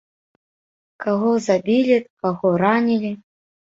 [1.05, 3.19] Каго забілі, каго ранілі.